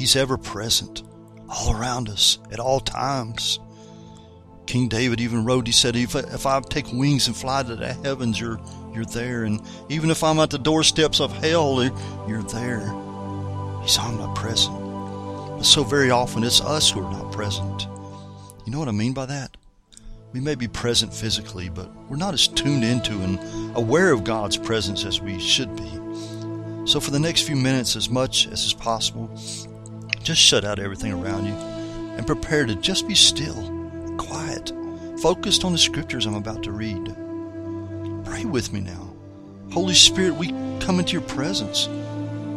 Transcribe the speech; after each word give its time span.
He's 0.00 0.16
ever 0.16 0.38
present, 0.38 1.02
all 1.46 1.76
around 1.76 2.08
us, 2.08 2.38
at 2.50 2.58
all 2.58 2.80
times. 2.80 3.60
King 4.66 4.88
David 4.88 5.20
even 5.20 5.44
wrote, 5.44 5.66
he 5.66 5.74
said, 5.74 5.94
if, 5.94 6.14
if 6.14 6.46
I 6.46 6.58
take 6.62 6.90
wings 6.90 7.26
and 7.26 7.36
fly 7.36 7.62
to 7.62 7.76
the 7.76 7.92
heavens, 7.92 8.40
you're, 8.40 8.58
you're 8.94 9.04
there. 9.04 9.44
And 9.44 9.60
even 9.90 10.10
if 10.10 10.24
I'm 10.24 10.38
at 10.38 10.48
the 10.48 10.58
doorsteps 10.58 11.20
of 11.20 11.36
hell, 11.44 11.84
you're 12.26 12.42
there. 12.44 12.80
He's 13.82 13.98
omnipresent. 13.98 14.74
But 15.58 15.64
so 15.64 15.84
very 15.84 16.10
often 16.10 16.44
it's 16.44 16.62
us 16.62 16.90
who 16.90 17.04
are 17.04 17.12
not 17.12 17.30
present. 17.30 17.86
You 18.64 18.72
know 18.72 18.78
what 18.78 18.88
I 18.88 18.92
mean 18.92 19.12
by 19.12 19.26
that? 19.26 19.54
We 20.32 20.40
may 20.40 20.54
be 20.54 20.66
present 20.66 21.12
physically, 21.12 21.68
but 21.68 21.94
we're 22.08 22.16
not 22.16 22.32
as 22.32 22.48
tuned 22.48 22.84
into 22.84 23.20
and 23.20 23.76
aware 23.76 24.12
of 24.12 24.24
God's 24.24 24.56
presence 24.56 25.04
as 25.04 25.20
we 25.20 25.38
should 25.38 25.76
be. 25.76 26.86
So, 26.86 27.00
for 27.00 27.10
the 27.10 27.20
next 27.20 27.42
few 27.42 27.56
minutes, 27.56 27.96
as 27.96 28.08
much 28.08 28.46
as 28.46 28.64
is 28.64 28.72
possible, 28.72 29.30
just 30.22 30.40
shut 30.40 30.64
out 30.64 30.78
everything 30.78 31.12
around 31.12 31.46
you 31.46 31.54
and 32.16 32.26
prepare 32.26 32.66
to 32.66 32.74
just 32.74 33.08
be 33.08 33.14
still, 33.14 34.16
quiet, 34.18 34.72
focused 35.20 35.64
on 35.64 35.72
the 35.72 35.78
scriptures 35.78 36.26
I'm 36.26 36.34
about 36.34 36.62
to 36.64 36.72
read. 36.72 37.04
Pray 38.24 38.44
with 38.44 38.72
me 38.72 38.80
now. 38.80 39.12
Holy 39.72 39.94
Spirit, 39.94 40.34
we 40.34 40.48
come 40.80 40.98
into 40.98 41.12
your 41.12 41.22
presence. 41.22 41.88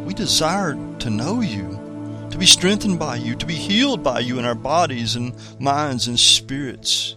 We 0.04 0.14
desire 0.14 0.74
to 0.98 1.10
know 1.10 1.40
you, 1.40 2.28
to 2.30 2.38
be 2.38 2.46
strengthened 2.46 2.98
by 2.98 3.16
you, 3.16 3.34
to 3.36 3.46
be 3.46 3.54
healed 3.54 4.02
by 4.02 4.20
you 4.20 4.38
in 4.38 4.44
our 4.44 4.54
bodies 4.54 5.16
and 5.16 5.34
minds 5.58 6.08
and 6.08 6.18
spirits. 6.18 7.16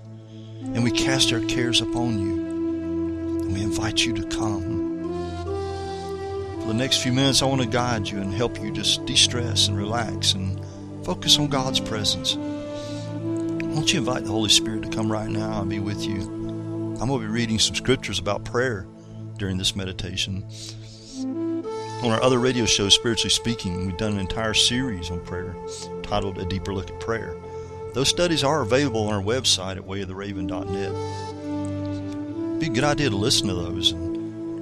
And 0.62 0.84
we 0.84 0.92
cast 0.92 1.34
our 1.34 1.42
cares 1.42 1.82
upon 1.82 2.20
you. 2.20 2.34
And 3.42 3.54
we 3.54 3.62
invite 3.62 4.06
you 4.06 4.14
to 4.14 4.28
come. 4.28 4.87
The 6.68 6.74
next 6.74 7.02
few 7.02 7.14
minutes, 7.14 7.42
I 7.42 7.46
want 7.46 7.62
to 7.62 7.68
guide 7.68 8.10
you 8.10 8.20
and 8.20 8.34
help 8.34 8.60
you 8.62 8.72
just 8.74 9.06
de 9.06 9.16
stress 9.16 9.70
and 9.70 9.78
relax 9.78 10.34
and 10.34 10.62
focus 11.06 11.40
on 11.40 11.48
God's 11.48 11.80
presence. 11.80 12.36
Won't 12.36 13.94
you 13.94 14.00
invite 14.00 14.26
the 14.26 14.32
Holy 14.32 14.50
Spirit 14.50 14.84
to 14.84 14.90
come 14.90 15.10
right 15.10 15.30
now 15.30 15.62
and 15.62 15.70
be 15.70 15.80
with 15.80 16.04
you? 16.04 16.20
I'm 16.20 17.08
going 17.08 17.10
to 17.10 17.20
be 17.20 17.28
reading 17.28 17.58
some 17.58 17.74
scriptures 17.74 18.20
about 18.20 18.44
prayer 18.44 18.86
during 19.38 19.58
this 19.58 19.78
meditation. 19.78 20.44
On 22.04 22.12
our 22.12 22.22
other 22.22 22.38
radio 22.38 22.66
show, 22.66 22.90
Spiritually 22.90 23.30
Speaking, 23.30 23.86
we've 23.86 23.96
done 23.96 24.12
an 24.12 24.20
entire 24.20 24.54
series 24.54 25.10
on 25.10 25.24
prayer 25.26 25.56
titled 26.04 26.38
A 26.38 26.44
Deeper 26.44 26.74
Look 26.74 26.92
at 26.92 27.00
Prayer. 27.00 27.34
Those 27.94 28.10
studies 28.10 28.44
are 28.44 28.62
available 28.62 29.08
on 29.08 29.14
our 29.14 29.24
website 29.24 29.78
at 29.78 29.84
wayoftheraven.net. 29.84 30.92
It'd 32.50 32.60
be 32.60 32.68
a 32.68 32.70
good 32.70 32.84
idea 32.84 33.10
to 33.10 33.16
listen 33.16 33.48
to 33.48 33.54
those 33.54 33.94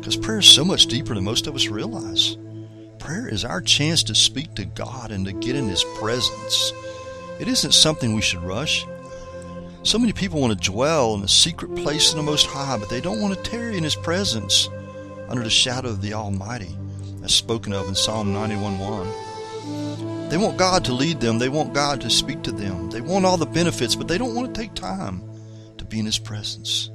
because 0.06 0.18
prayer 0.18 0.38
is 0.38 0.48
so 0.48 0.64
much 0.64 0.86
deeper 0.86 1.16
than 1.16 1.24
most 1.24 1.48
of 1.48 1.56
us 1.56 1.66
realize. 1.66 2.38
Prayer 3.00 3.28
is 3.28 3.44
our 3.44 3.60
chance 3.60 4.04
to 4.04 4.14
speak 4.14 4.54
to 4.54 4.64
God 4.64 5.10
and 5.10 5.26
to 5.26 5.34
get 5.34 5.56
in 5.56 5.68
His 5.68 5.84
presence. 5.98 6.72
It 7.40 7.48
isn't 7.48 7.74
something 7.74 8.14
we 8.14 8.22
should 8.22 8.44
rush. 8.44 8.86
So 9.82 9.98
many 9.98 10.14
people 10.14 10.40
want 10.40 10.54
to 10.54 10.70
dwell 10.72 11.16
in 11.16 11.24
a 11.24 11.28
secret 11.28 11.76
place 11.78 12.12
in 12.12 12.18
the 12.18 12.24
Most 12.24 12.46
High, 12.46 12.78
but 12.78 12.88
they 12.88 13.02
don't 13.02 13.20
want 13.20 13.34
to 13.34 13.50
tarry 13.50 13.80
in 13.80 13.84
His 13.84 13.96
presence 13.96 14.70
under 15.28 15.42
the 15.42 15.50
shadow 15.50 15.90
of 15.90 16.04
the 16.04 16.14
Almighty, 16.14 16.78
as 17.24 17.34
spoken 17.34 17.74
of 17.74 17.88
in 17.88 17.96
Psalm 17.96 18.32
91:1. 18.32 20.30
They 20.30 20.38
want 20.38 20.58
God 20.58 20.86
to 20.86 20.94
lead 20.94 21.20
them. 21.20 21.40
They 21.40 21.50
want 21.50 21.74
God 21.74 22.00
to 22.02 22.12
speak 22.12 22.44
to 22.44 22.52
them. 22.52 22.92
They 22.92 23.02
want 23.02 23.26
all 23.26 23.38
the 23.38 23.48
benefits, 23.48 23.96
but 23.96 24.08
they 24.08 24.20
don't 24.20 24.36
want 24.36 24.54
to 24.54 24.62
take 24.62 24.76
time 24.76 25.24
to 25.80 25.84
be 25.84 25.98
in 25.98 26.06
His 26.06 26.20
presence. 26.20 26.92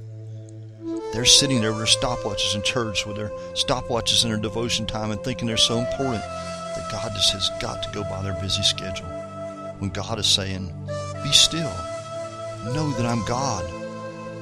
They're 1.12 1.24
sitting 1.24 1.60
there 1.60 1.72
with 1.72 1.78
their 1.78 1.86
stopwatches 1.86 2.54
in 2.54 2.62
church, 2.62 3.06
with 3.06 3.16
their 3.16 3.30
stopwatches 3.52 4.24
in 4.24 4.30
their 4.30 4.40
devotion 4.40 4.86
time, 4.86 5.10
and 5.10 5.22
thinking 5.22 5.46
they're 5.46 5.56
so 5.56 5.78
important 5.78 6.22
that 6.22 6.88
God 6.90 7.12
just 7.14 7.32
has 7.32 7.50
got 7.60 7.82
to 7.82 7.90
go 7.92 8.02
by 8.04 8.22
their 8.22 8.38
busy 8.40 8.62
schedule. 8.62 9.06
When 9.78 9.90
God 9.90 10.18
is 10.18 10.26
saying, 10.26 10.72
Be 11.22 11.32
still, 11.32 11.72
know 12.74 12.90
that 12.92 13.06
I'm 13.06 13.24
God. 13.26 13.64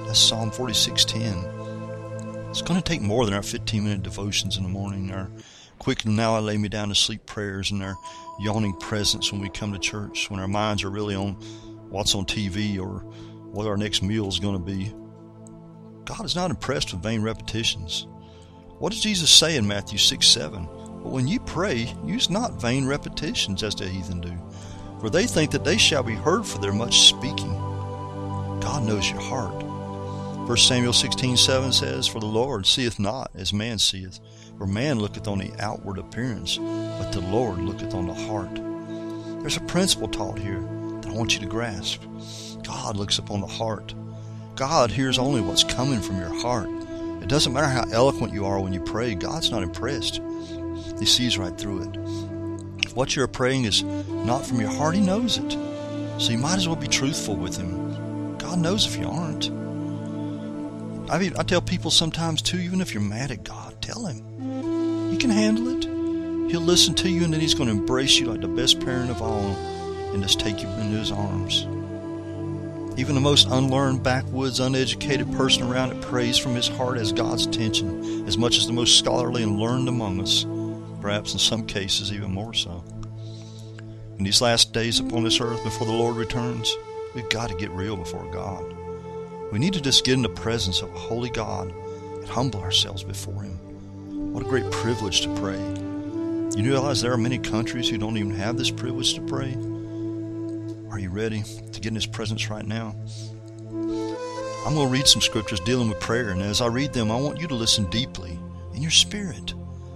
That's 0.07 0.19
Psalm 0.19 0.51
46:10. 0.51 1.55
It's 2.51 2.63
going 2.63 2.81
to 2.81 2.85
take 2.85 3.03
more 3.03 3.25
than 3.25 3.35
our 3.35 3.43
15 3.43 3.83
minute 3.83 4.03
devotions 4.03 4.57
in 4.57 4.63
the 4.63 4.69
morning, 4.69 5.13
our 5.13 5.31
quick 5.79 6.07
now 6.07 6.35
I 6.35 6.41
lay 6.41 6.57
me 6.57 6.69
down 6.69 6.89
to 6.89 6.95
sleep 6.95 7.27
prayers, 7.27 7.71
and 7.71 7.83
our 7.83 7.97
yawning 8.41 8.75
presence 8.75 9.33
when 9.33 9.41
we 9.41 9.49
come 9.49 9.73
to 9.73 9.79
church, 9.79 10.31
when 10.31 10.41
our 10.41 10.49
minds 10.49 10.85
are 10.85 10.91
really 10.91 11.15
on 11.15 11.35
what's 11.89 12.15
on 12.15 12.25
TV 12.25 12.79
or 12.79 13.01
what 13.51 13.67
our 13.67 13.77
next 13.77 14.03
meal 14.03 14.29
is 14.29 14.39
going 14.39 14.55
to 14.55 14.65
be. 14.65 14.93
God 16.09 16.25
is 16.25 16.35
not 16.35 16.51
impressed 16.51 16.95
with 16.95 17.03
vain 17.03 17.21
repetitions. 17.21 18.07
What 18.79 18.93
does 18.93 19.03
Jesus 19.03 19.29
say 19.29 19.57
in 19.57 19.69
Matthew 19.69 19.99
6 19.99 20.27
7? 20.27 20.65
But 20.65 21.13
when 21.13 21.29
you 21.29 21.39
pray, 21.39 21.95
use 22.03 22.31
not 22.31 22.59
vain 22.59 22.87
repetitions 22.87 23.63
as 23.63 23.75
the 23.75 23.87
heathen 23.87 24.23
do, 24.23 24.33
for 25.01 25.11
they 25.11 25.27
think 25.27 25.51
that 25.51 25.65
they 25.65 25.77
shall 25.77 26.03
be 26.03 26.15
heard 26.15 26.47
for 26.47 26.61
their 26.61 26.73
much 26.73 27.09
speaking. 27.09 27.53
God 28.63 28.85
knows 28.85 29.11
your 29.11 29.21
heart. 29.21 29.63
1 29.63 30.57
Samuel 30.57 30.95
16 30.95 31.37
7 31.37 31.73
says, 31.73 32.07
For 32.07 32.21
the 32.21 32.27
Lord 32.27 32.65
seeth 32.65 32.99
not 32.99 33.31
as 33.35 33.53
man 33.53 33.79
seeth, 33.79 34.19
for 34.57 34.67
man 34.67 34.99
looketh 34.99 35.29
on 35.29 35.37
the 35.37 35.53
outward 35.59 35.99
appearance, 35.99 36.57
but 36.57 37.13
the 37.13 37.21
Lord 37.21 37.59
looketh 37.59 37.93
on 37.93 38.07
the 38.07 38.15
heart. 38.15 38.55
There's 39.43 39.59
a 39.59 39.61
principle 39.61 40.09
taught 40.09 40.39
here 40.39 40.63
that 41.03 41.11
I 41.11 41.13
want 41.13 41.35
you 41.35 41.41
to 41.41 41.47
grasp. 41.47 42.03
God 42.63 42.97
looks 42.97 43.19
upon 43.19 43.43
the 43.43 43.47
heart. 43.47 43.95
God 44.59 44.91
hears 44.91 45.21
only 45.21 45.41
what's 45.41 45.63
coming 45.63 46.01
from 46.01 46.19
your 46.19 46.35
heart. 46.41 46.69
It 47.23 47.29
doesn't 47.29 47.53
matter 47.53 47.69
how 47.69 47.85
eloquent 47.93 48.33
you 48.33 48.45
are 48.45 48.59
when 48.59 48.73
you 48.73 48.81
pray, 48.81 49.15
God's 49.15 49.53
not 49.53 49.63
impressed. 49.63 50.21
He 50.99 51.07
sees 51.07 51.39
right 51.39 51.57
through 51.57 51.83
it. 51.83 52.85
If 52.85 52.97
what 52.97 53.15
you're 53.15 53.29
praying 53.29 53.67
is 53.67 53.85
not 53.85 54.45
from 54.45 54.61
your 54.61 54.71
heart, 54.71 54.97
He 54.97 55.01
knows 55.01 55.39
it. 55.39 55.53
So 56.21 56.33
you 56.33 56.39
might 56.39 56.57
as 56.57 56.67
well 56.67 56.75
be 56.75 56.89
truthful 56.89 57.37
with 57.37 57.57
Him. 57.57 58.37
God 58.39 58.59
knows 58.59 58.85
if 58.85 58.99
you 58.99 59.09
aren't. 59.09 59.47
I, 61.09 61.21
mean, 61.21 61.35
I 61.39 61.45
tell 61.45 61.63
people 61.63 61.93
sometimes 61.93 62.43
too, 62.43 62.59
even 62.59 62.81
if 62.81 62.93
you're 62.93 63.01
mad 63.01 63.31
at 63.31 63.45
God, 63.45 63.81
tell 63.81 64.07
Him. 64.07 65.13
He 65.13 65.19
can 65.19 65.31
handle 65.31 65.69
it. 65.69 65.85
He'll 66.51 66.63
listen 66.63 66.97
to 66.97 67.09
you 67.09 67.23
and 67.23 67.33
then 67.33 67.41
He's 67.41 67.55
going 67.55 67.69
to 67.69 67.77
embrace 67.77 68.19
you 68.19 68.27
like 68.27 68.41
the 68.41 68.49
best 68.49 68.81
parent 68.81 69.13
of 69.13 69.23
all 69.23 69.55
and 70.13 70.21
just 70.21 70.41
take 70.41 70.61
you 70.61 70.69
into 70.69 70.99
His 70.99 71.13
arms. 71.13 71.69
Even 72.99 73.15
the 73.15 73.21
most 73.21 73.47
unlearned, 73.49 74.03
backwoods, 74.03 74.59
uneducated 74.59 75.33
person 75.35 75.63
around 75.63 75.93
it 75.93 76.03
prays 76.03 76.37
from 76.37 76.57
his 76.57 76.67
heart 76.67 76.99
as 76.99 77.13
God's 77.13 77.47
attention, 77.47 78.27
as 78.27 78.37
much 78.37 78.59
as 78.59 78.67
the 78.67 78.73
most 78.73 78.99
scholarly 78.99 79.45
and 79.45 79.57
learned 79.57 79.89
among 79.89 80.21
us, 80.21 80.45
perhaps 81.01 81.33
in 81.33 81.39
some 81.39 81.65
cases 81.65 82.13
even 82.13 82.33
more 82.33 82.53
so. 82.55 82.83
In 84.19 84.25
these 84.25 84.43
last 84.43 84.73
days 84.73 84.99
upon 84.99 85.23
this 85.23 85.41
earth 85.41 85.63
before 85.63 85.87
the 85.87 85.93
Lord 85.93 86.17
returns, 86.17 86.77
we've 87.15 87.31
got 87.31 87.51
to 87.51 87.55
get 87.55 87.71
real 87.71 87.97
before 87.97 88.29
God. 88.33 88.65
We 89.53 89.61
need 89.61 89.75
to 89.75 89.81
just 89.81 90.05
get 90.05 90.15
in 90.15 90.23
the 90.23 90.29
presence 90.29 90.83
of 90.83 90.93
a 90.93 90.99
holy 90.99 91.31
God 91.31 91.73
and 92.17 92.29
humble 92.29 92.61
ourselves 92.61 93.05
before 93.05 93.45
Him. 93.45 94.33
What 94.35 94.45
a 94.45 94.49
great 94.49 94.69
privilege 94.73 95.21
to 95.21 95.33
pray. 95.37 95.61
You 96.61 96.69
realize 96.69 97.01
there 97.01 97.13
are 97.13 97.17
many 97.17 97.39
countries 97.39 97.89
who 97.89 97.97
don't 97.97 98.17
even 98.17 98.35
have 98.35 98.57
this 98.57 98.73
privilege 98.73 99.15
to 99.15 99.21
pray? 99.21 99.57
Are 100.91 100.99
you 100.99 101.11
ready 101.11 101.43
to 101.43 101.81
get 101.81 101.87
in 101.87 101.95
His 101.95 102.07
presence 102.07 102.49
right 102.49 102.67
now? 102.67 102.95
I'm 103.71 104.75
going 104.75 104.87
to 104.87 104.93
read 104.93 105.07
some 105.07 105.23
scriptures 105.23 105.61
dealing 105.61 105.89
with 105.89 106.01
prayer, 106.01 106.31
and 106.31 106.43
as 106.43 106.61
I 106.61 106.67
read 106.67 106.93
them, 106.93 107.11
I 107.11 107.17
want 107.17 107.41
you 107.41 107.47
to 107.49 107.55
listen 107.55 107.89
deeply 107.91 108.39
in 108.75 108.83
your 108.83 108.91
spirit. 108.91 109.55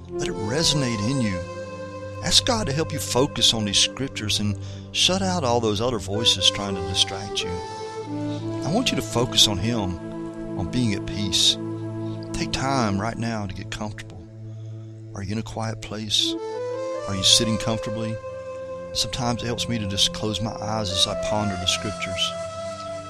Let 0.08 0.28
it 0.28 0.34
resonate 0.34 0.98
in 1.10 1.20
you. 1.20 1.38
Ask 2.24 2.46
God 2.46 2.66
to 2.66 2.72
help 2.72 2.92
you 2.92 2.98
focus 2.98 3.54
on 3.54 3.64
these 3.64 3.78
scriptures 3.78 4.38
and 4.38 4.56
shut 4.92 5.22
out 5.22 5.44
all 5.44 5.60
those 5.60 5.80
other 5.80 5.98
voices 5.98 6.50
trying 6.50 6.74
to 6.74 6.82
distract 6.82 7.42
you. 7.42 7.50
I 8.64 8.72
want 8.72 8.90
you 8.90 8.96
to 8.96 9.02
focus 9.02 9.48
on 9.48 9.58
Him, 9.58 9.98
on 10.58 10.70
being 10.70 10.94
at 10.94 11.06
peace. 11.06 11.56
Take 12.32 12.52
time 12.52 13.00
right 13.00 13.18
now 13.18 13.46
to 13.46 13.54
get 13.54 13.70
comfortable. 13.70 14.26
Are 15.14 15.22
you 15.22 15.32
in 15.32 15.38
a 15.38 15.42
quiet 15.42 15.82
place? 15.82 16.34
Are 17.08 17.16
you 17.16 17.22
sitting 17.22 17.58
comfortably? 17.58 18.14
Sometimes 18.94 19.42
it 19.42 19.46
helps 19.46 19.68
me 19.68 19.78
to 19.78 19.86
just 19.86 20.12
close 20.12 20.40
my 20.40 20.52
eyes 20.52 20.90
as 20.90 21.06
I 21.06 21.20
ponder 21.28 21.54
the 21.56 21.66
scriptures. 21.66 22.32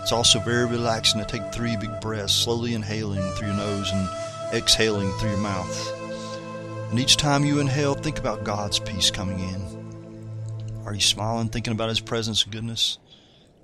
It's 0.02 0.12
also 0.12 0.38
very 0.40 0.66
relaxing 0.66 1.20
to 1.20 1.26
take 1.26 1.52
three 1.52 1.76
big 1.76 2.00
breaths, 2.00 2.32
slowly 2.32 2.74
inhaling 2.74 3.22
through 3.32 3.48
your 3.48 3.56
nose 3.56 3.90
and 3.92 4.08
exhaling 4.52 5.10
through 5.18 5.30
your 5.30 5.38
mouth. 5.38 6.90
And 6.90 7.00
each 7.00 7.16
time 7.16 7.44
you 7.44 7.60
inhale, 7.60 7.94
think 7.94 8.18
about 8.18 8.44
God's 8.44 8.78
peace 8.78 9.10
coming 9.10 9.38
in. 9.38 10.82
Are 10.84 10.94
you 10.94 11.00
smiling, 11.00 11.48
thinking 11.48 11.72
about 11.72 11.88
His 11.88 12.00
presence 12.00 12.42
and 12.44 12.52
goodness? 12.52 12.98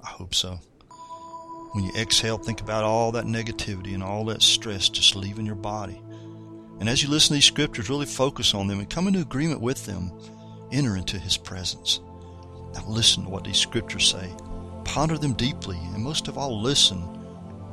I 0.02 0.08
hope 0.08 0.34
so. 0.34 0.58
When 1.72 1.84
you 1.84 1.92
exhale, 1.96 2.38
think 2.38 2.60
about 2.60 2.84
all 2.84 3.12
that 3.12 3.26
negativity 3.26 3.94
and 3.94 4.02
all 4.02 4.24
that 4.26 4.42
stress 4.42 4.88
just 4.88 5.14
leaving 5.14 5.44
your 5.44 5.54
body. 5.54 6.00
And 6.80 6.88
as 6.88 7.02
you 7.02 7.10
listen 7.10 7.28
to 7.28 7.34
these 7.34 7.44
scriptures, 7.44 7.90
really 7.90 8.06
focus 8.06 8.54
on 8.54 8.68
them 8.68 8.78
and 8.78 8.88
come 8.88 9.06
into 9.06 9.20
agreement 9.20 9.60
with 9.60 9.84
them. 9.84 10.12
Enter 10.72 10.96
into 10.96 11.18
His 11.18 11.36
presence. 11.36 12.00
Now 12.74 12.84
listen 12.86 13.24
to 13.24 13.30
what 13.30 13.44
these 13.44 13.58
scriptures 13.58 14.10
say. 14.10 14.32
Ponder 14.84 15.18
them 15.18 15.34
deeply, 15.34 15.78
and 15.94 16.02
most 16.02 16.28
of 16.28 16.38
all, 16.38 16.60
listen. 16.60 17.02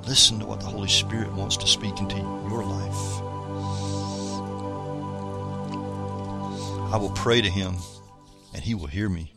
Listen 0.05 0.39
to 0.39 0.45
what 0.45 0.59
the 0.59 0.67
Holy 0.67 0.87
Spirit 0.87 1.31
wants 1.33 1.57
to 1.57 1.67
speak 1.67 1.99
into 1.99 2.17
your 2.17 2.63
life. 2.63 3.21
I 6.93 6.97
will 6.97 7.11
pray 7.11 7.41
to 7.41 7.49
Him, 7.49 7.75
and 8.53 8.63
He 8.63 8.75
will 8.75 8.87
hear 8.87 9.09
me, 9.09 9.33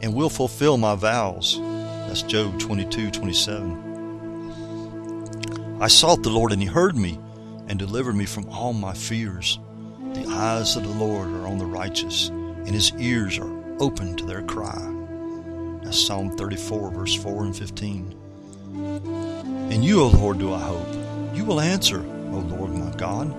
and 0.00 0.14
will 0.14 0.30
fulfill 0.30 0.76
my 0.76 0.94
vows. 0.94 1.58
That's 1.60 2.22
Job 2.22 2.58
22 2.58 3.10
27. 3.10 3.84
I 5.80 5.86
sought 5.86 6.22
the 6.22 6.30
Lord, 6.30 6.52
and 6.52 6.60
He 6.60 6.66
heard 6.66 6.96
me 6.96 7.18
and 7.68 7.78
delivered 7.78 8.16
me 8.16 8.24
from 8.24 8.48
all 8.48 8.72
my 8.72 8.94
fears. 8.94 9.58
The 10.14 10.26
eyes 10.26 10.74
of 10.74 10.84
the 10.84 10.88
Lord 10.88 11.28
are 11.28 11.46
on 11.46 11.58
the 11.58 11.66
righteous, 11.66 12.30
and 12.68 12.74
His 12.74 12.92
ears 12.98 13.38
are 13.38 13.50
open 13.80 14.14
to 14.18 14.26
their 14.26 14.42
cry. 14.42 14.78
That's 15.82 15.98
Psalm 15.98 16.36
34, 16.36 16.90
verse 16.90 17.14
4 17.14 17.44
and 17.44 17.56
15. 17.56 18.14
In 19.72 19.82
you, 19.82 20.02
O 20.02 20.08
Lord, 20.08 20.38
do 20.38 20.52
I 20.52 20.60
hope. 20.60 20.86
You 21.34 21.46
will 21.46 21.62
answer, 21.62 22.00
O 22.00 22.44
Lord 22.46 22.72
my 22.72 22.94
God. 22.96 23.34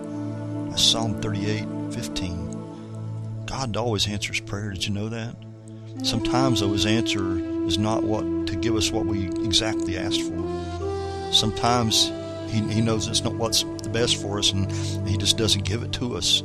That's 0.72 0.82
Psalm 0.82 1.22
38, 1.22 1.64
15. 1.94 3.46
God 3.46 3.78
always 3.78 4.08
answers 4.08 4.40
prayer. 4.40 4.72
Did 4.72 4.88
you 4.88 4.96
know 4.96 5.10
that? 5.10 5.36
Sometimes, 6.02 6.62
though, 6.62 6.74
His 6.74 6.88
answer 6.88 7.38
is 7.68 7.78
not 7.78 8.02
what 8.02 8.48
to 8.48 8.56
give 8.56 8.76
us 8.76 8.92
what 8.92 9.06
we 9.06 9.28
exactly 9.46 9.96
asked 9.96 10.24
for. 10.24 11.32
Sometimes 11.32 12.12
He, 12.48 12.62
he 12.74 12.82
knows 12.82 13.08
it's 13.08 13.24
not 13.24 13.36
what's 13.36 13.62
the 13.84 13.90
best 13.90 14.20
for 14.20 14.40
us, 14.40 14.52
and 14.54 14.72
He 15.08 15.18
just 15.18 15.38
doesn't 15.38 15.66
give 15.66 15.84
it 15.84 15.92
to 15.94 16.18
us. 16.18 16.42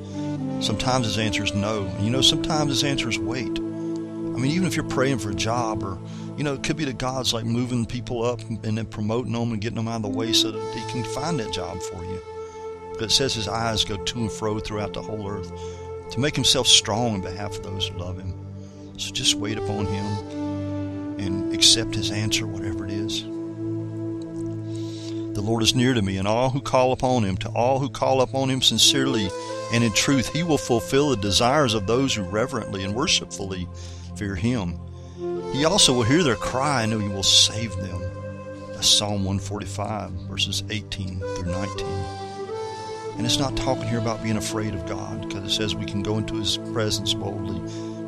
Sometimes 0.61 1.07
His 1.07 1.19
answer 1.19 1.45
is 1.45 1.55
no. 1.55 1.91
You 2.01 2.11
know, 2.11 2.21
sometimes 2.21 2.71
His 2.71 2.85
answer 2.85 3.09
is 3.09 3.19
wait. 3.19 3.59
I 3.59 4.37
mean, 4.37 4.51
even 4.51 4.67
if 4.67 4.75
you're 4.77 4.85
praying 4.85 5.19
for 5.19 5.31
a 5.31 5.35
job, 5.35 5.83
or 5.83 5.99
you 6.37 6.45
know, 6.45 6.55
it 6.55 6.63
could 6.63 6.77
be 6.77 6.85
that 6.87 6.99
God's 6.99 7.33
like 7.33 7.45
moving 7.45 7.87
people 7.87 8.25
up 8.25 8.41
and 8.43 8.77
then 8.79 8.87
promoting 8.87 9.33
them 9.33 9.53
and 9.53 9.61
getting 9.61 9.77
them 9.77 9.89
out 9.89 9.97
of 9.97 10.03
the 10.03 10.09
way 10.09 10.33
so 10.33 10.51
that 10.51 10.75
He 10.75 10.81
can 10.91 11.05
find 11.13 11.39
that 11.39 11.53
job 11.53 11.81
for 11.81 12.05
you. 12.05 12.21
But 12.95 13.05
it 13.05 13.11
says 13.11 13.35
His 13.35 13.49
eyes 13.49 13.85
go 13.85 13.97
to 13.97 14.19
and 14.19 14.33
fro 14.33 14.59
throughout 14.59 14.93
the 14.93 15.03
whole 15.03 15.29
earth 15.29 15.53
to 16.11 16.21
make 16.21 16.35
Himself 16.35 16.67
strong 16.67 17.15
on 17.15 17.21
behalf 17.21 17.57
of 17.57 17.63
those 17.63 17.89
who 17.89 17.99
love 17.99 18.19
Him. 18.19 18.35
So 18.99 19.13
just 19.13 19.35
wait 19.35 19.59
upon 19.59 19.87
Him 19.87 21.19
and 21.19 21.53
accept 21.55 21.95
His 21.95 22.11
answer, 22.11 22.47
whatever 22.47 22.85
it 22.85 22.93
is. 22.93 23.23
The 25.35 25.41
Lord 25.43 25.63
is 25.63 25.75
near 25.75 25.95
to 25.95 26.03
me, 26.03 26.17
and 26.17 26.29
all 26.29 26.51
who 26.51 26.61
call 26.61 26.93
upon 26.93 27.25
Him, 27.25 27.37
to 27.39 27.49
all 27.49 27.81
who 27.81 27.89
call 27.89 28.21
upon 28.21 28.51
Him 28.51 28.63
sincerely 28.63 29.29
and 29.75 29.83
in 29.83 29.93
truth, 29.93 30.33
He 30.33 30.45
will 30.45 30.57
fulfill 30.57 31.11
the 31.11 31.17
desires 31.17 31.75
of 31.75 31.89
those 31.89 32.15
who 32.15 32.23
reverently 32.23 32.85
and 32.85 32.95
worshipfully 32.95 33.67
fear 34.15 34.37
Him. 34.37 34.79
He 35.53 35.65
also 35.65 35.93
will 35.93 36.05
hear 36.05 36.23
their 36.23 36.37
cry, 36.37 36.85
and 36.85 36.93
He 37.03 37.09
will 37.09 37.25
save 37.25 37.75
them. 37.79 38.01
That's 38.69 38.89
Psalm 38.89 39.25
145, 39.25 40.13
verses 40.29 40.63
18 40.71 41.19
through 41.19 41.51
19. 41.51 41.87
And 43.17 43.27
it's 43.27 43.41
not 43.41 43.57
talking 43.57 43.89
here 43.89 43.99
about 43.99 44.23
being 44.23 44.37
afraid 44.37 44.75
of 44.75 44.87
God, 44.87 45.27
because 45.27 45.43
it 45.43 45.51
says 45.51 45.75
we 45.75 45.87
can 45.87 46.05
go 46.05 46.19
into 46.19 46.37
His 46.37 46.57
presence 46.73 47.13
boldly 47.13 47.59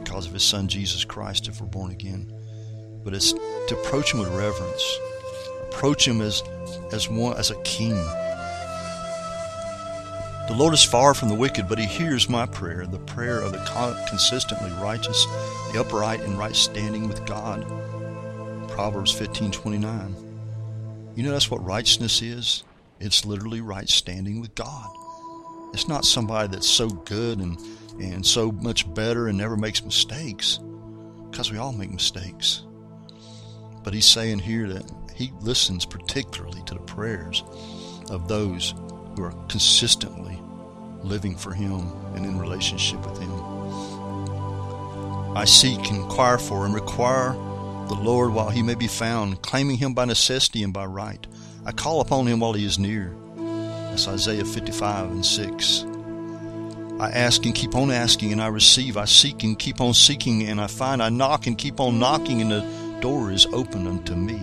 because 0.05 0.29
of 0.29 0.35
His 0.35 0.45
Son 0.45 0.69
Jesus 0.69 1.05
Christ 1.05 1.49
if 1.49 1.61
we're 1.61 1.67
born 1.67 1.91
again. 1.91 2.33
But 3.03 3.13
it's 3.13 3.33
to 3.33 3.77
approach 3.77 4.15
Him 4.15 4.21
with 4.21 4.29
reverence, 4.29 4.99
approach 5.63 6.07
Him 6.07 6.21
as 6.21 6.45
as 6.93 7.11
one 7.11 7.37
as 7.37 7.51
a 7.51 7.61
king. 7.63 8.01
The 10.48 10.54
Lord 10.54 10.75
is 10.75 10.84
far 10.84 11.12
from 11.12 11.28
the 11.28 11.34
wicked, 11.34 11.69
but 11.69 11.78
He 11.78 11.87
hears 11.87 12.28
my 12.28 12.46
prayer, 12.46 12.87
the 12.87 13.00
prayer 13.00 13.40
of 13.40 13.52
the 13.52 13.58
consistently 14.08 14.70
righteous, 14.81 15.26
the 15.72 15.81
upright 15.81 16.20
in 16.20 16.37
right 16.37 16.54
standing 16.54 17.08
with 17.08 17.26
God. 17.26 17.66
Proverbs 18.69 19.12
15:29. 19.12 20.14
You 21.16 21.22
know 21.25 21.32
that's 21.32 21.50
what 21.50 21.64
righteousness 21.64 22.22
is. 22.22 22.62
It's 23.00 23.25
literally 23.25 23.60
right 23.60 23.88
standing 23.88 24.40
with 24.40 24.54
God. 24.54 24.88
It's 25.75 25.88
not 25.88 26.04
somebody 26.04 26.48
that's 26.48 26.69
so 26.69 26.88
good 26.88 27.38
and 27.38 27.58
and 28.00 28.25
so 28.25 28.52
much 28.52 28.93
better 28.94 29.26
and 29.26 29.37
never 29.38 29.56
makes 29.56 29.82
mistakes, 29.82 30.60
because 31.31 31.50
we 31.50 31.58
all 31.58 31.72
make 31.72 31.90
mistakes. 31.90 32.62
But 33.82 33.94
He's 33.94 34.06
saying 34.06 34.40
here 34.40 34.69
that 34.69 34.90
He 35.14 35.32
listens 35.40 35.84
particularly 35.84 36.62
to 36.66 36.75
the 36.75 36.81
prayers 36.81 37.43
of 38.10 38.28
those 38.28 38.75
who 39.17 39.25
are 39.25 39.35
consistently 39.49 40.39
living 41.03 41.37
for 41.37 41.53
Him 41.53 41.91
and 42.15 42.25
in 42.25 42.39
relationship 42.39 43.05
with 43.07 43.19
Him. 43.19 43.33
I 45.37 45.45
seek, 45.45 45.91
inquire 45.91 46.39
for, 46.39 46.65
and 46.65 46.75
require 46.75 47.33
the 47.89 47.95
Lord 47.95 48.33
while 48.33 48.51
He 48.51 48.63
may 48.63 48.75
be 48.75 48.89
found, 48.89 49.43
claiming 49.43 49.79
Him 49.79 49.95
by 49.95 50.05
necessity 50.05 50.63
and 50.63 50.73
by 50.73 50.87
right. 50.87 51.27
I 51.65 51.73
call 51.73 52.01
upon 52.01 52.27
Him 52.27 52.41
while 52.41 52.53
He 52.53 52.65
is 52.65 52.79
near. 52.79 53.15
That's 53.37 54.09
Isaiah 54.09 54.45
55 54.45 55.11
and 55.11 55.25
6. 55.25 55.85
I 56.99 57.11
ask 57.11 57.45
and 57.45 57.55
keep 57.55 57.75
on 57.75 57.91
asking, 57.91 58.33
and 58.33 58.41
I 58.41 58.47
receive. 58.47 58.97
I 58.97 59.05
seek 59.05 59.43
and 59.43 59.59
keep 59.59 59.81
on 59.81 59.93
seeking, 59.93 60.45
and 60.45 60.61
I 60.61 60.67
find. 60.67 61.03
I 61.03 61.11
knock 61.11 61.47
and 61.47 61.59
keep 61.59 61.81
on 61.81 61.99
knocking, 61.99 62.41
and 62.41 62.51
the 62.51 62.99
door 63.01 63.31
is 63.31 63.47
open 63.47 63.87
unto 63.87 64.15
me. 64.15 64.41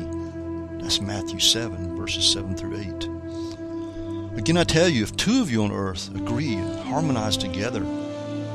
That's 0.80 1.02
Matthew 1.02 1.40
7, 1.40 1.98
verses 1.98 2.32
7 2.32 2.56
through 2.56 2.78
8. 2.78 3.13
Again, 4.36 4.58
I 4.58 4.64
tell 4.64 4.90
you, 4.90 5.04
if 5.04 5.16
two 5.16 5.42
of 5.42 5.52
you 5.52 5.64
on 5.64 5.72
earth 5.72 6.10
agree 6.16 6.56
and 6.56 6.80
harmonize 6.80 7.38
together 7.38 7.84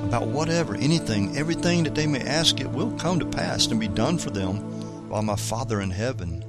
about 0.04 0.26
whatever, 0.26 0.74
anything, 0.74 1.36
everything 1.36 1.84
that 1.84 1.94
they 1.94 2.06
may 2.06 2.20
ask, 2.20 2.60
it 2.60 2.68
will 2.68 2.90
come 2.98 3.20
to 3.20 3.26
pass 3.26 3.68
and 3.68 3.78
be 3.78 3.88
done 3.88 4.18
for 4.18 4.30
them 4.30 5.08
by 5.08 5.20
my 5.20 5.36
Father 5.36 5.80
in 5.80 5.90
heaven. 5.90 6.44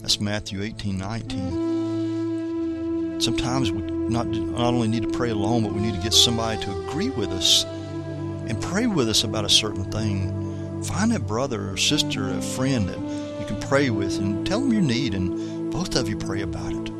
That's 0.00 0.20
Matthew 0.20 0.62
18, 0.62 0.98
19. 0.98 3.20
Sometimes 3.20 3.72
we 3.72 3.80
not, 3.80 4.26
not 4.26 4.74
only 4.74 4.88
need 4.88 5.04
to 5.04 5.10
pray 5.10 5.30
alone, 5.30 5.62
but 5.62 5.72
we 5.72 5.80
need 5.80 5.94
to 5.94 6.02
get 6.02 6.12
somebody 6.12 6.62
to 6.62 6.86
agree 6.86 7.08
with 7.08 7.30
us 7.30 7.64
and 7.64 8.60
pray 8.62 8.86
with 8.86 9.08
us 9.08 9.24
about 9.24 9.46
a 9.46 9.48
certain 9.48 9.90
thing. 9.90 10.82
Find 10.84 11.14
a 11.14 11.18
brother 11.18 11.70
or 11.70 11.78
sister, 11.78 12.28
a 12.28 12.42
friend 12.42 12.90
that 12.90 12.98
you 13.40 13.46
can 13.46 13.58
pray 13.60 13.88
with 13.88 14.18
and 14.18 14.46
tell 14.46 14.60
them 14.60 14.72
your 14.72 14.82
need, 14.82 15.14
and 15.14 15.72
both 15.72 15.96
of 15.96 16.06
you 16.06 16.18
pray 16.18 16.42
about 16.42 16.74
it. 16.74 16.90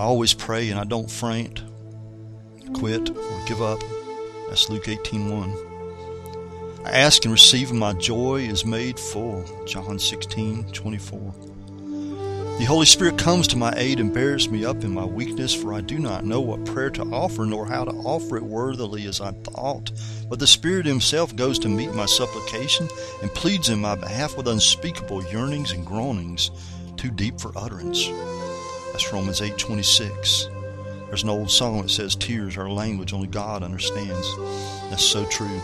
I 0.00 0.04
always 0.04 0.32
pray 0.32 0.70
and 0.70 0.80
I 0.80 0.84
don't 0.84 1.10
faint, 1.10 1.62
quit, 2.72 3.10
or 3.10 3.44
give 3.44 3.60
up. 3.60 3.80
That's 4.48 4.70
Luke 4.70 4.88
18:1. 4.88 5.54
I 6.86 6.90
ask 6.90 7.22
and 7.26 7.32
receive, 7.32 7.68
and 7.68 7.78
my 7.78 7.92
joy 7.92 8.36
is 8.36 8.64
made 8.64 8.98
full. 8.98 9.44
John 9.66 9.98
16:24. 9.98 11.34
The 12.58 12.64
Holy 12.64 12.86
Spirit 12.86 13.18
comes 13.18 13.46
to 13.48 13.58
my 13.58 13.74
aid 13.76 14.00
and 14.00 14.10
bears 14.10 14.48
me 14.48 14.64
up 14.64 14.84
in 14.84 14.94
my 14.94 15.04
weakness, 15.04 15.54
for 15.54 15.74
I 15.74 15.82
do 15.82 15.98
not 15.98 16.24
know 16.24 16.40
what 16.40 16.64
prayer 16.64 16.88
to 16.92 17.02
offer, 17.02 17.44
nor 17.44 17.66
how 17.66 17.84
to 17.84 17.92
offer 17.92 18.38
it 18.38 18.44
worthily 18.44 19.04
as 19.04 19.20
I 19.20 19.32
thought. 19.32 19.92
But 20.30 20.38
the 20.38 20.46
Spirit 20.46 20.86
Himself 20.86 21.36
goes 21.36 21.58
to 21.58 21.68
meet 21.68 21.92
my 21.92 22.06
supplication 22.06 22.88
and 23.20 23.34
pleads 23.34 23.68
in 23.68 23.82
my 23.82 23.96
behalf 23.96 24.34
with 24.38 24.48
unspeakable 24.48 25.24
yearnings 25.30 25.72
and 25.72 25.84
groanings, 25.84 26.50
too 26.96 27.10
deep 27.10 27.38
for 27.38 27.52
utterance. 27.54 28.08
That's 29.00 29.14
Romans 29.14 29.40
8:26. 29.40 30.50
There's 31.06 31.22
an 31.22 31.30
old 31.30 31.50
song 31.50 31.80
that 31.80 31.90
says, 31.90 32.14
"Tears 32.14 32.58
are 32.58 32.66
a 32.66 32.72
language 32.72 33.14
only 33.14 33.28
God 33.28 33.62
understands." 33.62 34.28
That's 34.90 35.02
so 35.02 35.24
true. 35.24 35.62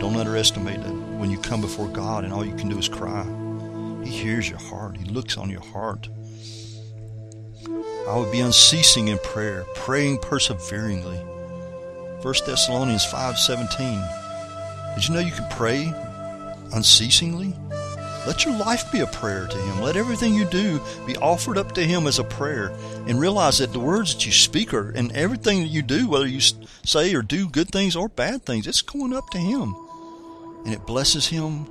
Don't 0.00 0.16
underestimate 0.16 0.82
that 0.82 0.92
when 0.92 1.30
you 1.30 1.38
come 1.38 1.60
before 1.60 1.86
God 1.86 2.24
and 2.24 2.32
all 2.32 2.44
you 2.44 2.56
can 2.56 2.68
do 2.68 2.76
is 2.76 2.88
cry. 2.88 3.24
He 4.02 4.10
hears 4.10 4.48
your 4.48 4.58
heart. 4.58 4.96
He 4.96 5.04
looks 5.04 5.38
on 5.38 5.50
your 5.50 5.60
heart. 5.60 6.08
I 8.08 8.16
would 8.16 8.32
be 8.32 8.40
unceasing 8.40 9.06
in 9.06 9.18
prayer, 9.18 9.66
praying 9.76 10.18
perseveringly. 10.18 11.18
1 12.22 12.44
Thessalonians 12.44 13.04
5:17. 13.04 14.02
Did 14.96 15.06
you 15.06 15.14
know 15.14 15.20
you 15.20 15.30
can 15.30 15.46
pray 15.48 15.94
unceasingly? 16.72 17.54
Let 18.26 18.44
your 18.44 18.56
life 18.56 18.90
be 18.90 19.00
a 19.00 19.06
prayer 19.06 19.46
to 19.46 19.56
Him. 19.56 19.82
Let 19.82 19.96
everything 19.96 20.34
you 20.34 20.46
do 20.46 20.80
be 21.06 21.16
offered 21.18 21.58
up 21.58 21.72
to 21.72 21.84
Him 21.84 22.06
as 22.06 22.18
a 22.18 22.24
prayer. 22.24 22.72
And 23.06 23.20
realize 23.20 23.58
that 23.58 23.72
the 23.72 23.80
words 23.80 24.14
that 24.14 24.24
you 24.24 24.32
speak 24.32 24.72
are, 24.72 24.90
and 24.90 25.12
everything 25.12 25.60
that 25.60 25.68
you 25.68 25.82
do, 25.82 26.08
whether 26.08 26.26
you 26.26 26.40
say 26.40 27.14
or 27.14 27.22
do 27.22 27.48
good 27.48 27.68
things 27.68 27.96
or 27.96 28.08
bad 28.08 28.44
things, 28.46 28.66
it's 28.66 28.80
going 28.82 29.12
up 29.12 29.28
to 29.30 29.38
Him. 29.38 29.74
And 30.64 30.72
it 30.72 30.86
blesses 30.86 31.26
Him 31.26 31.66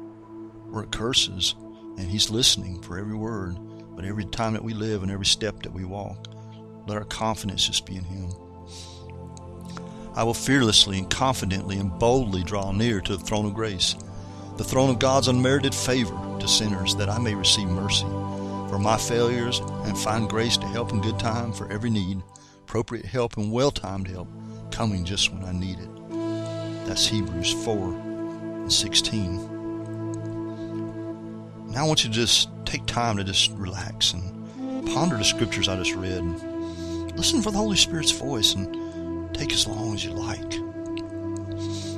or 0.72 0.84
it 0.84 0.92
curses. 0.92 1.56
And 1.98 2.10
He's 2.10 2.30
listening 2.30 2.82
for 2.82 3.00
every 3.00 3.16
word, 3.16 3.58
but 3.96 4.06
every 4.06 4.26
time 4.26 4.54
that 4.54 4.64
we 4.64 4.74
live 4.74 5.02
and 5.02 5.12
every 5.12 5.26
step 5.26 5.64
that 5.64 5.74
we 5.74 5.86
walk, 5.86 6.28
let 6.88 6.98
our 6.98 7.06
confidence 7.06 7.66
just 7.66 7.86
be 7.86 7.96
in 7.96 8.04
Him. 8.04 8.30
I 10.16 10.24
will 10.24 10.36
fearlessly 10.36 11.00
and 11.00 11.10
confidently 11.10 11.78
and 11.78 11.98
boldly 11.98 12.44
draw 12.44 12.72
near 12.72 13.02
to 13.02 13.18
the 13.18 13.24
throne 13.24 13.48
of 13.48 13.56
grace, 13.56 13.96
the 14.58 14.64
throne 14.64 14.90
of 14.90 15.00
God's 15.00 15.28
unmerited 15.28 15.74
favor 15.74 16.16
to 16.40 16.48
sinners, 16.48 16.96
that 16.96 17.10
I 17.10 17.20
may 17.20 17.36
receive 17.36 17.68
mercy 17.68 18.06
for 18.70 18.80
my 18.80 18.98
failures 18.98 19.60
and 19.60 19.98
find 19.98 20.30
grace 20.30 20.58
to 20.58 20.66
help 20.68 20.92
in 20.92 21.02
good 21.02 21.20
time 21.20 21.54
for 21.54 21.72
every 21.72 21.90
need, 21.90 22.22
appropriate 22.62 23.06
help 23.06 23.38
and 23.38 23.52
well 23.52 23.72
timed 23.72 24.08
help 24.08 24.28
coming 24.72 25.06
just 25.06 25.32
when 25.32 25.44
I 25.44 25.52
need 25.52 25.80
it. 25.80 25.90
That's 26.88 27.06
Hebrews 27.08 27.54
4 27.64 27.94
and 27.94 28.72
16. 28.72 29.50
Now 31.72 31.86
I 31.86 31.88
want 31.88 32.04
you 32.04 32.10
to 32.10 32.16
just 32.16 32.50
take 32.66 32.86
time 32.86 33.18
to 33.18 33.24
just 33.24 33.52
relax 33.52 34.14
and 34.14 34.88
ponder 34.94 35.18
the 35.18 35.24
scriptures 35.24 35.68
I 35.68 35.76
just 35.78 35.96
read. 35.96 36.24
Listen 37.16 37.42
for 37.42 37.52
the 37.52 37.58
Holy 37.58 37.78
Spirit's 37.78 38.12
voice 38.12 38.54
and 38.56 38.84
Take 39.34 39.52
as 39.52 39.68
long 39.68 39.96
as 39.96 40.06
you 40.06 40.12
like. 40.12 40.60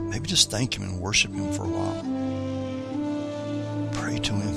Maybe 0.10 0.28
just 0.28 0.50
thank 0.50 0.78
Him 0.78 0.84
and 0.84 1.00
worship 1.00 1.34
Him 1.34 1.52
for 1.52 1.66
a 1.66 1.68
while. 1.68 2.25
To 4.26 4.34
Him. 4.34 4.56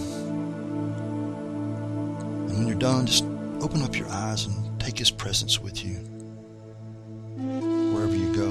And 2.48 2.56
when 2.56 2.66
you're 2.66 2.78
done, 2.78 3.04
just 3.04 3.24
open 3.60 3.82
up 3.82 3.98
your 3.98 4.08
eyes 4.08 4.46
and 4.46 4.80
take 4.80 4.98
His 4.98 5.10
presence 5.10 5.60
with 5.60 5.84
you 5.84 5.96
wherever 7.92 8.16
you 8.16 8.34
go. 8.34 8.48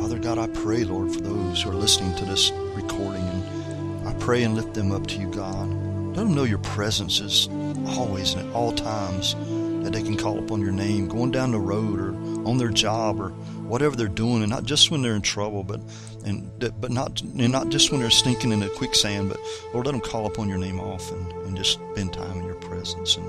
Father 0.00 0.20
God, 0.20 0.38
I 0.38 0.46
pray, 0.46 0.84
Lord, 0.84 1.12
for 1.12 1.20
those 1.20 1.62
who 1.62 1.70
are 1.70 1.74
listening 1.74 2.14
to 2.14 2.24
this 2.26 2.52
recording, 2.76 3.24
and 3.24 4.08
I 4.08 4.14
pray 4.20 4.44
and 4.44 4.54
lift 4.54 4.74
them 4.74 4.92
up 4.92 5.08
to 5.08 5.18
you, 5.18 5.28
God. 5.32 5.68
Let 5.68 6.24
them 6.24 6.34
know 6.34 6.44
your 6.44 6.58
presence 6.58 7.18
is 7.18 7.48
always 7.88 8.34
and 8.34 8.48
at 8.48 8.54
all 8.54 8.70
times 8.70 9.34
that 9.82 9.92
they 9.92 10.02
can 10.02 10.16
call 10.16 10.38
upon 10.38 10.60
your 10.60 10.70
name 10.70 11.08
going 11.08 11.32
down 11.32 11.50
the 11.50 11.58
road 11.58 11.98
or 11.98 12.10
on 12.48 12.58
their 12.58 12.70
job 12.70 13.20
or 13.20 13.30
whatever 13.66 13.96
they're 13.96 14.06
doing 14.08 14.42
and 14.42 14.50
not 14.50 14.64
just 14.64 14.90
when 14.90 15.02
they're 15.02 15.14
in 15.14 15.22
trouble 15.22 15.62
but 15.62 15.80
and 16.24 16.50
but 16.80 16.90
not 16.90 17.20
and 17.22 17.52
not 17.52 17.68
just 17.68 17.90
when 17.90 18.00
they're 18.00 18.10
stinking 18.10 18.52
in 18.52 18.60
the 18.60 18.68
quicksand 18.70 19.28
but 19.28 19.38
lord 19.72 19.86
let 19.86 19.92
them 19.92 20.00
call 20.00 20.26
upon 20.26 20.48
your 20.48 20.58
name 20.58 20.80
often 20.80 21.18
and 21.46 21.56
just 21.56 21.78
spend 21.92 22.12
time 22.12 22.38
in 22.38 22.44
your 22.44 22.54
presence. 22.56 23.16
And 23.16 23.26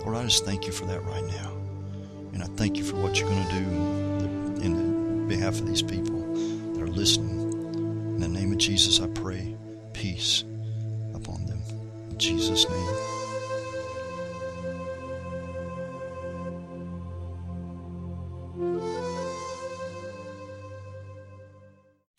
lord 0.00 0.16
i 0.16 0.24
just 0.24 0.44
thank 0.44 0.66
you 0.66 0.72
for 0.72 0.86
that 0.86 1.02
right 1.04 1.24
now. 1.24 1.52
And 2.32 2.42
i 2.42 2.46
thank 2.56 2.76
you 2.76 2.84
for 2.84 2.96
what 2.96 3.18
you're 3.18 3.28
going 3.28 3.46
to 3.46 3.52
do 3.52 3.64
in, 4.64 4.76
in 4.76 5.28
behalf 5.28 5.58
of 5.58 5.66
these 5.66 5.82
people 5.82 6.20
that 6.74 6.82
are 6.82 6.88
listening. 6.88 7.40
In 8.14 8.20
the 8.20 8.28
name 8.28 8.52
of 8.52 8.58
jesus 8.58 9.00
i 9.00 9.06
pray 9.08 9.54
peace 9.92 10.44
upon 11.14 11.46
them. 11.46 11.62
In 12.10 12.18
jesus 12.18 12.68
name 12.68 13.19